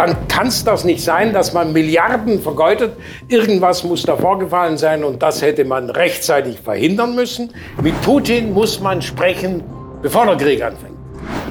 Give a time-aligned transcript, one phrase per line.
[0.00, 2.92] dann kann es das nicht sein, dass man Milliarden vergeudet.
[3.28, 7.52] Irgendwas muss da vorgefallen sein und das hätte man rechtzeitig verhindern müssen.
[7.82, 9.62] Mit Putin muss man sprechen,
[10.00, 10.96] bevor der Krieg anfängt.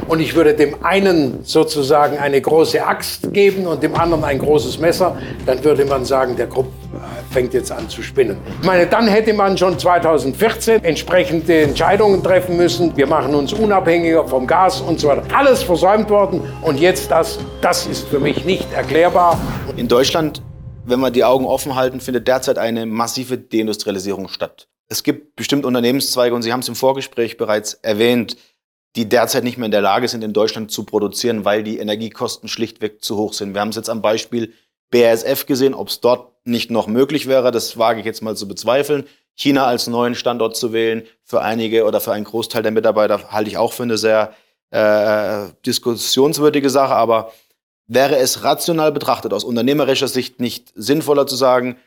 [0.07, 4.79] Und ich würde dem einen sozusagen eine große Axt geben und dem anderen ein großes
[4.79, 5.15] Messer.
[5.45, 6.69] Dann würde man sagen, der Kopf
[7.31, 8.37] fängt jetzt an zu spinnen.
[8.61, 12.95] Ich meine, dann hätte man schon 2014 entsprechende Entscheidungen treffen müssen.
[12.97, 15.23] Wir machen uns unabhängiger vom Gas und so weiter.
[15.33, 19.39] Alles versäumt worden und jetzt das, das ist für mich nicht erklärbar.
[19.77, 20.41] In Deutschland,
[20.85, 24.67] wenn wir die Augen offen halten, findet derzeit eine massive Deindustrialisierung statt.
[24.87, 28.37] Es gibt bestimmt Unternehmenszweige, und Sie haben es im Vorgespräch bereits erwähnt,
[28.95, 32.49] die derzeit nicht mehr in der Lage sind, in Deutschland zu produzieren, weil die Energiekosten
[32.49, 33.53] schlichtweg zu hoch sind.
[33.53, 34.53] Wir haben es jetzt am Beispiel
[34.91, 38.47] BASF gesehen, ob es dort nicht noch möglich wäre, das wage ich jetzt mal zu
[38.47, 39.05] bezweifeln.
[39.35, 43.49] China als neuen Standort zu wählen, für einige oder für einen Großteil der Mitarbeiter halte
[43.49, 44.33] ich auch für eine sehr
[44.71, 47.31] äh, diskussionswürdige Sache, aber
[47.87, 51.77] wäre es rational betrachtet aus unternehmerischer Sicht nicht sinnvoller zu sagen,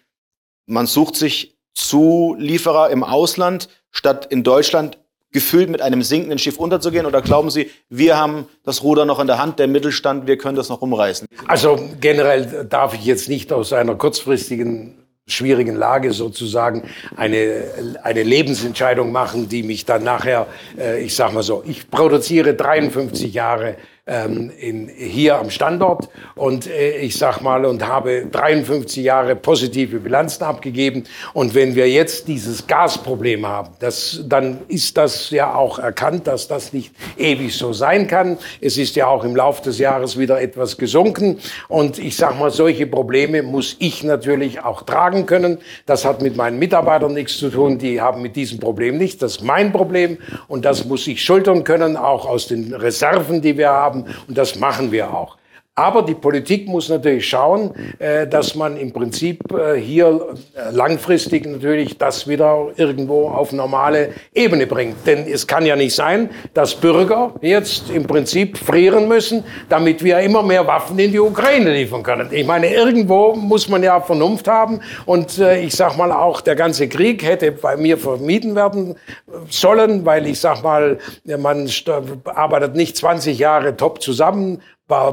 [0.67, 4.98] man sucht sich Zulieferer im Ausland, statt in Deutschland
[5.33, 7.06] gefühlt mit einem sinkenden Schiff unterzugehen?
[7.06, 10.56] Oder glauben Sie, wir haben das Ruder noch in der Hand, der Mittelstand, wir können
[10.56, 11.27] das noch umreißen?
[11.47, 16.83] Also generell darf ich jetzt nicht aus einer kurzfristigen schwierigen Lage sozusagen
[17.16, 17.64] eine,
[18.02, 20.47] eine Lebensentscheidung machen, die mich dann nachher,
[20.78, 26.67] äh, ich sag mal so, ich produziere 53 Jahre ähm, in, hier am Standort und
[26.67, 32.27] äh, ich sag mal und habe 53 Jahre positive Bilanzen abgegeben und wenn wir jetzt
[32.27, 37.73] dieses Gasproblem haben, das, dann ist das ja auch erkannt, dass das nicht ewig so
[37.73, 38.39] sein kann.
[38.61, 42.50] Es ist ja auch im Laufe des Jahres wieder etwas gesunken und ich sag mal,
[42.50, 45.58] solche Probleme muss ich natürlich auch tragen können.
[45.86, 49.19] Das hat mit meinen Mitarbeitern nichts zu tun, die haben mit diesem Problem nichts.
[49.19, 53.56] Das ist mein Problem und das muss ich schultern können, auch aus den Reserven, die
[53.56, 54.15] wir haben haben.
[54.27, 55.37] Und das machen wir auch.
[55.75, 61.47] Aber die Politik muss natürlich schauen, äh, dass man im Prinzip äh, hier äh, langfristig
[61.47, 65.07] natürlich das wieder irgendwo auf normale Ebene bringt.
[65.07, 70.19] Denn es kann ja nicht sein, dass Bürger jetzt im Prinzip frieren müssen, damit wir
[70.19, 72.29] immer mehr Waffen in die Ukraine liefern können.
[72.33, 74.80] Ich meine, irgendwo muss man ja Vernunft haben.
[75.07, 78.96] Und ich sag mal auch, der ganze Krieg hätte bei mir vermieden werden
[79.48, 80.98] sollen, weil ich sag mal,
[81.39, 81.70] man
[82.27, 84.61] arbeitet nicht 20 Jahre top zusammen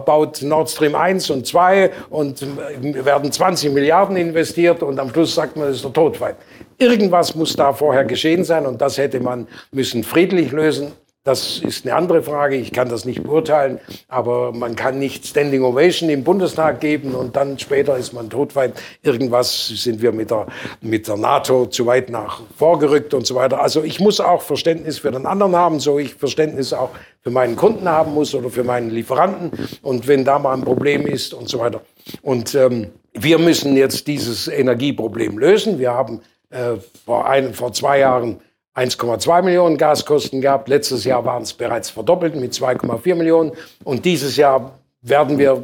[0.06, 2.45] baut Nord Stream 1 und 2 und
[2.81, 6.38] werden 20 Milliarden investiert und am Schluss sagt man, das ist der Todfeind.
[6.78, 10.91] Irgendwas muss da vorher geschehen sein und das hätte man müssen friedlich lösen.
[11.25, 15.63] Das ist eine andere Frage, ich kann das nicht beurteilen, aber man kann nicht Standing
[15.63, 18.81] Ovation im Bundestag geben und dann später ist man todweit.
[19.03, 20.47] Irgendwas sind wir mit der,
[20.80, 23.62] mit der NATO zu weit nach vorgerückt und so weiter.
[23.62, 26.91] Also ich muss auch Verständnis für den anderen haben, so ich Verständnis auch
[27.22, 29.51] für meinen Kunden haben muss oder für meinen Lieferanten
[29.81, 31.81] und wenn da mal ein Problem ist und so weiter.
[32.22, 35.80] Und ähm, wir müssen jetzt dieses Energieproblem lösen.
[35.80, 36.75] Wir haben äh,
[37.06, 38.40] vor, ein, vor zwei Jahren
[38.79, 40.69] 1,2 Millionen Gaskosten gehabt.
[40.69, 43.51] Letztes Jahr waren es bereits verdoppelt mit 2,4 Millionen.
[43.84, 45.62] Und dieses Jahr werden wir,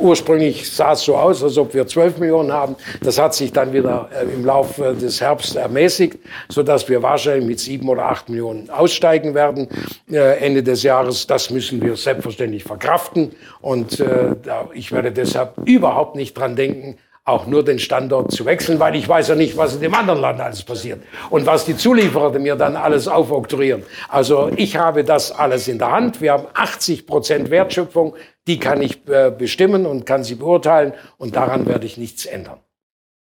[0.00, 2.76] ursprünglich sah es so aus, als ob wir 12 Millionen haben.
[3.02, 6.18] Das hat sich dann wieder äh, im Laufe des Herbst ermäßigt,
[6.48, 9.68] sodass wir wahrscheinlich mit 7 oder 8 Millionen aussteigen werden
[10.10, 11.26] äh, Ende des Jahres.
[11.26, 13.32] Das müssen wir selbstverständlich verkraften.
[13.60, 14.34] Und äh,
[14.72, 19.08] ich werde deshalb überhaupt nicht dran denken, auch nur den Standort zu wechseln, weil ich
[19.08, 22.54] weiß ja nicht, was in dem anderen Land alles passiert und was die Zulieferer mir
[22.54, 23.82] dann alles aufoktroyieren.
[24.08, 26.20] Also ich habe das alles in der Hand.
[26.20, 28.14] Wir haben 80 Prozent Wertschöpfung,
[28.46, 32.60] die kann ich äh, bestimmen und kann sie beurteilen und daran werde ich nichts ändern.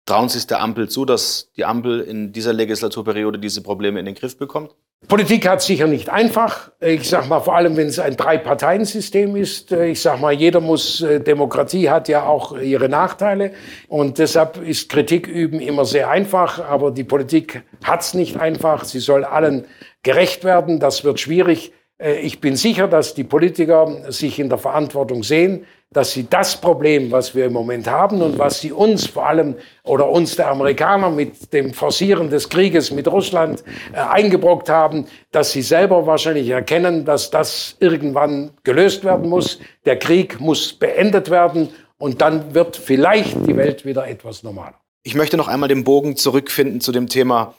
[0.05, 4.05] Trauen Sie es der Ampel zu, dass die Ampel in dieser Legislaturperiode diese Probleme in
[4.05, 4.75] den Griff bekommt?
[5.07, 6.71] Politik hat sicher nicht einfach.
[6.81, 9.71] Ich sag mal, vor allem, wenn es ein Drei-Parteien-System ist.
[9.71, 13.53] Ich sag mal, jeder muss, äh, Demokratie hat ja auch ihre Nachteile.
[13.87, 16.59] Und deshalb ist Kritik üben immer sehr einfach.
[16.59, 18.83] Aber die Politik hat es nicht einfach.
[18.83, 19.65] Sie soll allen
[20.03, 20.79] gerecht werden.
[20.79, 21.71] Das wird schwierig.
[21.99, 26.55] Äh, ich bin sicher, dass die Politiker sich in der Verantwortung sehen, dass sie das
[26.55, 30.49] Problem, was wir im Moment haben und was sie uns vor allem oder uns der
[30.49, 33.63] Amerikaner mit dem Forcieren des Krieges mit Russland
[33.93, 39.59] äh, eingebrockt haben, dass sie selber wahrscheinlich erkennen, dass das irgendwann gelöst werden muss.
[39.85, 44.75] Der Krieg muss beendet werden und dann wird vielleicht die Welt wieder etwas normaler.
[45.03, 47.55] Ich möchte noch einmal den Bogen zurückfinden zu dem Thema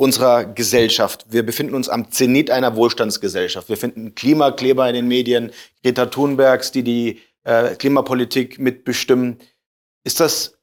[0.00, 1.26] unserer Gesellschaft.
[1.28, 3.68] Wir befinden uns am Zenit einer Wohlstandsgesellschaft.
[3.68, 5.52] Wir finden Klimakleber in den Medien,
[5.82, 9.36] Greta Thunbergs, die die äh, Klimapolitik mitbestimmen.
[10.02, 10.56] Ist das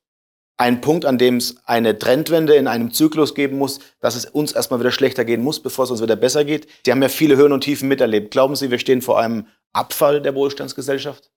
[0.57, 4.53] ein Punkt, an dem es eine Trendwende in einem Zyklus geben muss, dass es uns
[4.53, 6.67] erstmal wieder schlechter gehen muss, bevor es uns wieder besser geht?
[6.83, 8.31] Sie haben ja viele Höhen und Tiefen miterlebt.
[8.31, 11.29] Glauben Sie, wir stehen vor einem Abfall der Wohlstandsgesellschaft?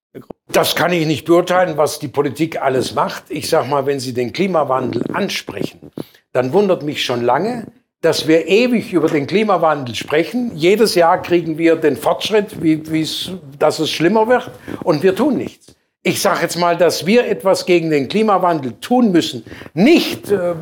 [0.50, 3.24] Das kann ich nicht beurteilen, was die Politik alles macht.
[3.28, 5.90] Ich sage mal, wenn Sie den Klimawandel ansprechen,
[6.32, 7.70] dann wundert mich schon lange,
[8.00, 10.52] dass wir ewig über den Klimawandel sprechen.
[10.54, 12.82] Jedes Jahr kriegen wir den Fortschritt, wie,
[13.58, 14.50] dass es schlimmer wird
[14.82, 19.12] und wir tun nichts ich sage jetzt mal, dass wir etwas gegen den Klimawandel tun
[19.12, 19.44] müssen,
[19.74, 20.54] nicht äh,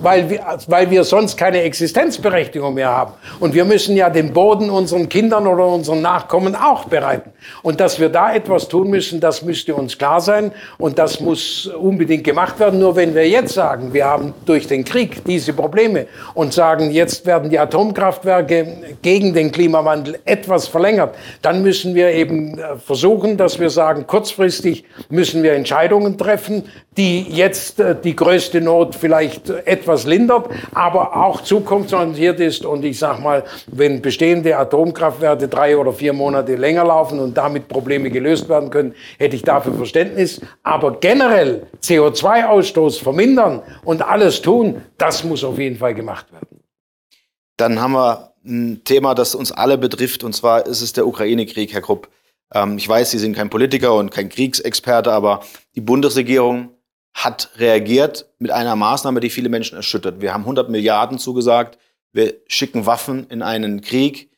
[0.00, 3.14] weil, wir, weil wir sonst keine Existenzberechtigung mehr haben.
[3.40, 7.32] Und wir müssen ja den Boden unseren Kindern oder unseren Nachkommen auch bereiten.
[7.62, 11.66] Und dass wir da etwas tun müssen, das müsste uns klar sein und das muss
[11.66, 12.78] unbedingt gemacht werden.
[12.78, 17.26] Nur wenn wir jetzt sagen, wir haben durch den Krieg diese Probleme und sagen, jetzt
[17.26, 23.58] werden die Atomkraftwerke gegen den Klimawandel etwas verlängert, dann müssen wir eben äh, versuchen, dass
[23.58, 26.64] wir sagen, kurzfristig müssen wir Entscheidungen treffen,
[26.98, 32.66] die jetzt äh, die größte Not vielleicht etwas lindert, aber auch zukunftsorientiert ist.
[32.66, 37.68] Und ich sage mal, wenn bestehende Atomkraftwerke drei oder vier Monate länger laufen und damit
[37.68, 40.42] Probleme gelöst werden können, hätte ich dafür Verständnis.
[40.62, 46.60] Aber generell CO2-Ausstoß vermindern und alles tun, das muss auf jeden Fall gemacht werden.
[47.56, 51.72] Dann haben wir ein Thema, das uns alle betrifft, und zwar ist es der Ukraine-Krieg,
[51.72, 52.08] Herr Krupp.
[52.54, 55.44] Ähm, ich weiß, Sie sind kein Politiker und kein Kriegsexperte, aber
[55.74, 56.70] die Bundesregierung
[57.14, 60.20] hat reagiert mit einer Maßnahme, die viele Menschen erschüttert.
[60.20, 61.78] Wir haben 100 Milliarden zugesagt.
[62.12, 64.30] Wir schicken Waffen in einen Krieg,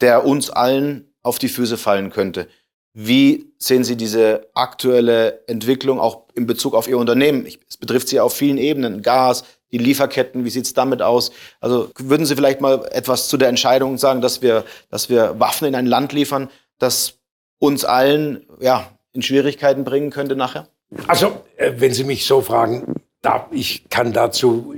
[0.00, 2.48] der uns allen auf die Füße fallen könnte.
[2.94, 7.46] Wie sehen Sie diese aktuelle Entwicklung auch in Bezug auf Ihr Unternehmen?
[7.68, 9.02] Es betrifft Sie auf vielen Ebenen.
[9.02, 11.30] Gas, die Lieferketten, wie sieht es damit aus?
[11.60, 15.68] Also würden Sie vielleicht mal etwas zu der Entscheidung sagen, dass wir, dass wir Waffen
[15.68, 17.17] in ein Land liefern, das
[17.58, 20.68] uns allen ja, in Schwierigkeiten bringen könnte nachher?
[21.06, 24.72] Also, äh, wenn Sie mich so fragen, da, ich kann dazu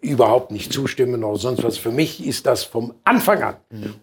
[0.00, 1.76] überhaupt nicht zustimmen oder sonst was.
[1.76, 3.56] Für mich ist das vom Anfang an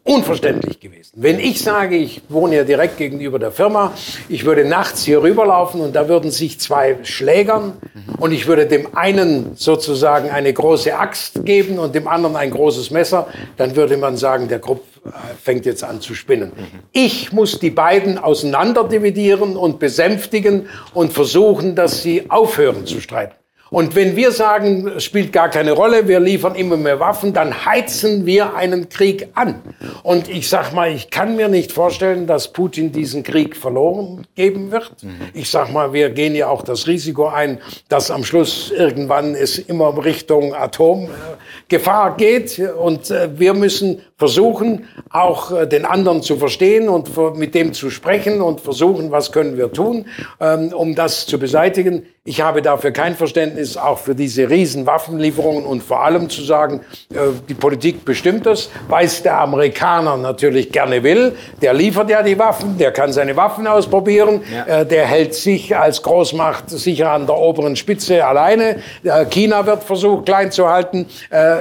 [0.04, 1.14] unverständlich gewesen.
[1.16, 3.94] Wenn ich sage, ich wohne ja direkt gegenüber der Firma,
[4.28, 7.78] ich würde nachts hier rüberlaufen und da würden sich zwei schlägern
[8.20, 12.92] und ich würde dem einen sozusagen eine große Axt geben und dem anderen ein großes
[12.92, 13.28] Messer,
[13.58, 14.84] dann würde man sagen, der Kopf
[15.42, 16.52] fängt jetzt an zu spinnen.
[16.92, 23.36] Ich muss die beiden auseinanderdividieren und besänftigen und versuchen, dass sie aufhören zu streiten.
[23.70, 27.66] Und wenn wir sagen, es spielt gar keine Rolle, wir liefern immer mehr Waffen, dann
[27.66, 29.62] heizen wir einen Krieg an.
[30.02, 34.72] Und ich sag mal, ich kann mir nicht vorstellen, dass Putin diesen Krieg verloren geben
[34.72, 34.92] wird.
[35.34, 37.60] Ich sag mal, wir gehen ja auch das Risiko ein,
[37.90, 42.60] dass am Schluss irgendwann es immer Richtung Atomgefahr geht.
[42.60, 47.90] Und äh, wir müssen versuchen, auch äh, den anderen zu verstehen und mit dem zu
[47.90, 50.06] sprechen und versuchen, was können wir tun,
[50.42, 52.06] ähm, um das zu beseitigen.
[52.26, 56.82] Ich habe dafür kein Verständnis, auch für diese riesen Waffenlieferungen und vor allem zu sagen,
[57.12, 57.18] äh,
[57.48, 61.32] die Politik bestimmt das, weil es der Amerikaner natürlich gerne will.
[61.62, 64.82] Der liefert ja die Waffen, der kann seine Waffen ausprobieren, ja.
[64.82, 68.82] Äh, der hält sich als Großmacht sicher an der oberen Spitze alleine.
[69.30, 71.06] China wird versucht, klein zu halten.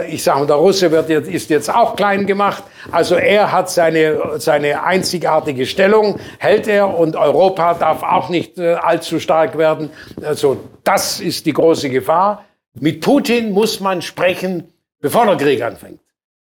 [0.09, 2.65] Ich sage, der Russe wird jetzt, ist jetzt auch klein gemacht gemacht.
[2.91, 8.75] Also er hat seine, seine einzigartige Stellung, hält er und Europa darf auch nicht äh,
[8.75, 9.91] allzu stark werden.
[10.23, 12.45] Also das ist die große Gefahr.
[12.81, 16.01] Mit Putin muss man sprechen, bevor der Krieg anfängt.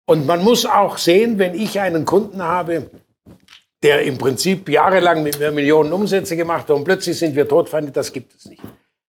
[0.06, 2.90] Und man muss auch sehen, wenn ich einen Kunden habe,
[3.82, 7.92] der im Prinzip jahrelang mit mir Millionen Umsätze gemacht hat und plötzlich sind wir Todfeinde,
[7.92, 8.62] das gibt es nicht.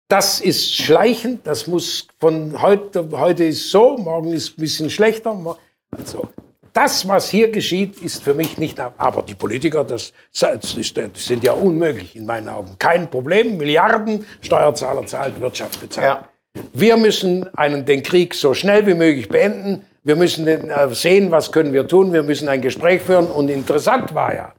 [0.09, 5.57] Das ist schleichend, das muss von heute, heute ist so, morgen ist ein bisschen schlechter.
[5.91, 6.29] Also
[6.77, 10.77] das, was hier geschieht, ist für mich nicht, aber die Politiker, das, das,
[11.15, 12.75] sind ja unmöglich in meinen Augen.
[12.77, 16.05] Kein Problem, Milliarden, Steuerzahler zahlt, Wirtschaft bezahlt.
[16.05, 16.29] Ja.
[16.73, 19.85] Wir müssen einen, den Krieg so schnell wie möglich beenden.
[20.03, 22.13] Wir müssen äh, sehen, was können wir tun.
[22.13, 23.25] Wir müssen ein Gespräch führen.
[23.25, 24.53] Und interessant war ja,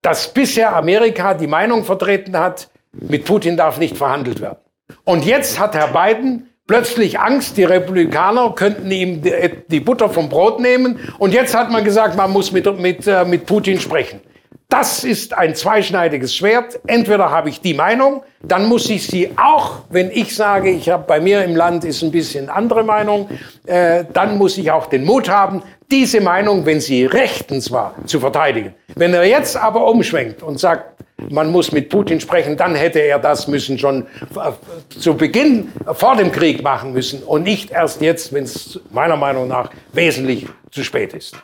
[0.00, 4.58] dass bisher Amerika die Meinung vertreten hat, mit Putin darf nicht verhandelt werden.
[5.04, 9.22] Und jetzt hat Herr Biden plötzlich Angst, die Republikaner könnten ihm
[9.68, 10.98] die Butter vom Brot nehmen.
[11.18, 14.20] Und jetzt hat man gesagt, man muss mit, mit, äh, mit Putin sprechen.
[14.72, 16.80] Das ist ein zweischneidiges Schwert.
[16.86, 21.04] Entweder habe ich die Meinung, dann muss ich sie auch, wenn ich sage, ich habe
[21.06, 23.28] bei mir im Land ist ein bisschen andere Meinung,
[23.66, 28.18] äh, dann muss ich auch den Mut haben, diese Meinung, wenn sie rechtens war, zu
[28.18, 28.72] verteidigen.
[28.94, 33.18] Wenn er jetzt aber umschwenkt und sagt, man muss mit Putin sprechen, dann hätte er
[33.18, 34.06] das müssen schon
[34.88, 39.48] zu Beginn vor dem Krieg machen müssen und nicht erst jetzt, wenn es meiner Meinung
[39.48, 41.36] nach wesentlich zu spät ist.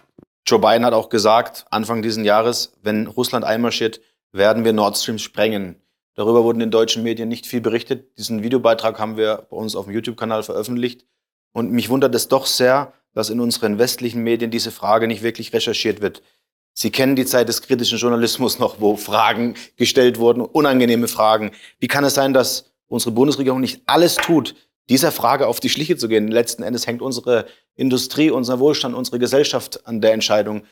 [0.49, 4.01] Joe Biden hat auch gesagt, Anfang dieses Jahres, wenn Russland einmarschiert,
[4.33, 5.77] werden wir Nord Stream sprengen.
[6.15, 8.17] Darüber wurden in deutschen Medien nicht viel berichtet.
[8.17, 11.05] Diesen Videobeitrag haben wir bei uns auf dem YouTube-Kanal veröffentlicht.
[11.53, 15.53] Und mich wundert es doch sehr, dass in unseren westlichen Medien diese Frage nicht wirklich
[15.53, 16.23] recherchiert wird.
[16.73, 21.51] Sie kennen die Zeit des kritischen Journalismus noch, wo Fragen gestellt wurden, unangenehme Fragen.
[21.79, 24.55] Wie kann es sein, dass unsere Bundesregierung nicht alles tut,
[24.89, 26.29] dieser Frage auf die Schliche zu gehen?
[26.29, 30.63] Letzten Endes hängt unsere Industrie, unser Wohlstand, unsere Gesellschaft an der Entscheidung.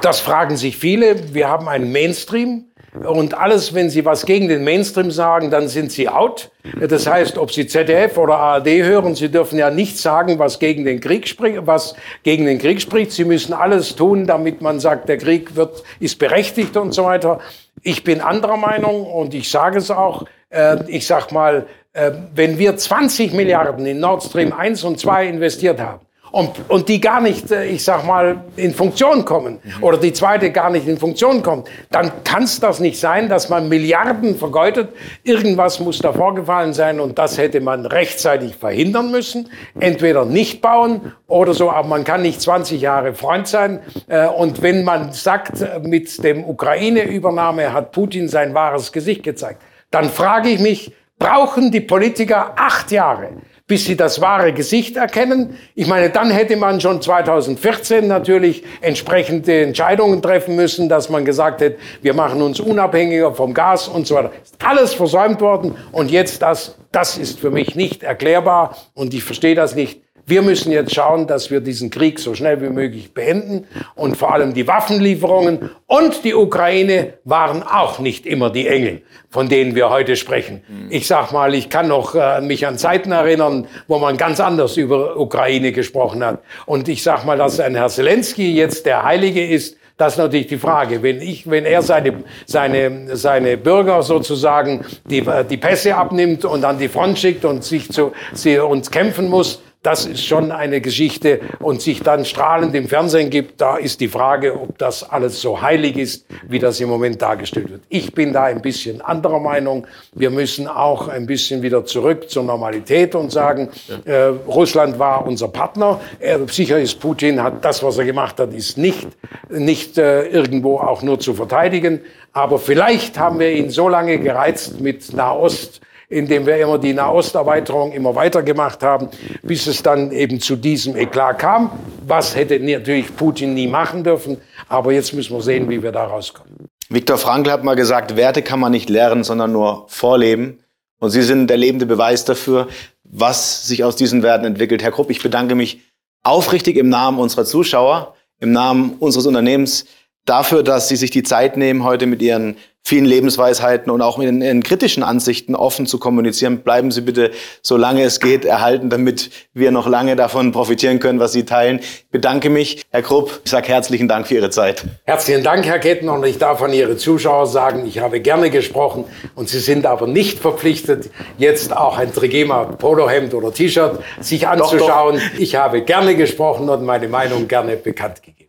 [0.00, 1.34] Das fragen sich viele.
[1.34, 2.66] Wir haben einen Mainstream.
[2.92, 6.50] Und alles, wenn Sie was gegen den Mainstream sagen, dann sind Sie out.
[6.80, 10.84] Das heißt, ob Sie ZDF oder ARD hören, Sie dürfen ja nichts sagen, was gegen
[10.84, 13.12] den Krieg spricht, was gegen den Krieg spricht.
[13.12, 17.38] Sie müssen alles tun, damit man sagt, der Krieg wird, ist berechtigt und so weiter.
[17.82, 20.24] Ich bin anderer Meinung und ich sage es auch.
[20.48, 25.80] Äh, ich sag mal, wenn wir 20 Milliarden in Nord Stream 1 und 2 investiert
[25.80, 26.00] haben,
[26.32, 30.50] und, und die gar nicht, äh, ich sag mal, in Funktion kommen oder die zweite
[30.50, 34.90] gar nicht in Funktion kommt, dann kann es das nicht sein, dass man Milliarden vergeudet.
[35.24, 39.50] Irgendwas muss da vorgefallen sein und das hätte man rechtzeitig verhindern müssen.
[39.78, 43.80] Entweder nicht bauen oder so, aber man kann nicht 20 Jahre Freund sein.
[44.08, 49.62] Äh, und wenn man sagt, äh, mit dem Ukraine-Übernahme hat Putin sein wahres Gesicht gezeigt,
[49.90, 53.28] dann frage ich mich, brauchen die Politiker acht Jahre?
[53.70, 55.56] bis sie das wahre Gesicht erkennen.
[55.76, 61.60] Ich meine, dann hätte man schon 2014 natürlich entsprechende Entscheidungen treffen müssen, dass man gesagt
[61.60, 64.32] hätte, wir machen uns unabhängiger vom Gas und so weiter.
[64.42, 69.22] Ist alles versäumt worden und jetzt das, das ist für mich nicht erklärbar und ich
[69.22, 70.02] verstehe das nicht.
[70.30, 74.32] Wir müssen jetzt schauen, dass wir diesen Krieg so schnell wie möglich beenden und vor
[74.32, 79.90] allem die Waffenlieferungen und die Ukraine waren auch nicht immer die Engel, von denen wir
[79.90, 80.62] heute sprechen.
[80.88, 84.76] Ich sag mal, ich kann noch äh, mich an Zeiten erinnern, wo man ganz anders
[84.76, 86.40] über Ukraine gesprochen hat.
[86.64, 90.46] Und ich sag mal, dass ein Herr Zelensky jetzt der Heilige ist, das ist natürlich
[90.46, 91.02] die Frage.
[91.02, 96.78] Wenn ich, wenn er seine, seine, seine Bürger sozusagen die, die Pässe abnimmt und an
[96.78, 101.40] die Front schickt und sich zu, sie uns kämpfen muss, das ist schon eine Geschichte
[101.58, 105.62] und sich dann strahlend im Fernsehen gibt, da ist die Frage, ob das alles so
[105.62, 107.82] heilig ist, wie das im Moment dargestellt wird.
[107.88, 109.86] Ich bin da ein bisschen anderer Meinung.
[110.12, 113.70] Wir müssen auch ein bisschen wieder zurück zur Normalität und sagen,
[114.04, 115.98] äh, Russland war unser Partner.
[116.18, 119.08] Er, sicher ist Putin, hat das, was er gemacht hat, ist nicht,
[119.48, 122.02] nicht äh, irgendwo auch nur zu verteidigen.
[122.34, 125.80] Aber vielleicht haben wir ihn so lange gereizt mit Nahost,
[126.10, 129.08] indem wir immer die Nahosterweiterung immer weiter gemacht haben,
[129.42, 131.70] bis es dann eben zu diesem Eklat kam.
[132.06, 134.36] Was hätte natürlich Putin nie machen dürfen.
[134.68, 136.68] Aber jetzt müssen wir sehen, wie wir da rauskommen.
[136.88, 140.58] Viktor Frankl hat mal gesagt, Werte kann man nicht lernen, sondern nur vorleben.
[140.98, 142.66] Und Sie sind der lebende Beweis dafür,
[143.04, 144.82] was sich aus diesen Werten entwickelt.
[144.82, 145.80] Herr Krupp, ich bedanke mich
[146.24, 149.86] aufrichtig im Namen unserer Zuschauer, im Namen unseres Unternehmens
[150.30, 154.26] dafür, dass Sie sich die Zeit nehmen, heute mit Ihren vielen Lebensweisheiten und auch mit
[154.26, 156.60] den, den, kritischen Ansichten offen zu kommunizieren.
[156.60, 157.30] Bleiben Sie bitte,
[157.62, 161.80] solange es geht, erhalten, damit wir noch lange davon profitieren können, was Sie teilen.
[161.80, 163.40] Ich bedanke mich, Herr Krupp.
[163.44, 164.84] Ich sage herzlichen Dank für Ihre Zeit.
[165.04, 166.08] Herzlichen Dank, Herr Ketten.
[166.08, 170.06] Und ich darf an Ihre Zuschauer sagen, ich habe gerne gesprochen und Sie sind aber
[170.06, 175.16] nicht verpflichtet, jetzt auch ein Trigema Polohemd oder T-Shirt sich anzuschauen.
[175.16, 175.40] Doch, doch.
[175.40, 178.40] Ich habe gerne gesprochen und meine Meinung gerne bekannt gegeben.